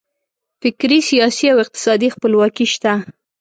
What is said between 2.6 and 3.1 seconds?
شته.